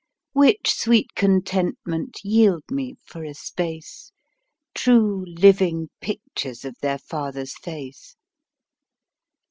[0.33, 4.11] Which sweet contentment yield me for a space,
[4.73, 8.15] True living pictures of their father's face.